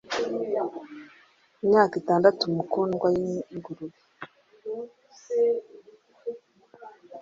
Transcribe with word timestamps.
Imyaka 1.63 1.93
itandatu 2.01 2.41
mukundwa 2.55 3.07
yingurube! 3.19 3.97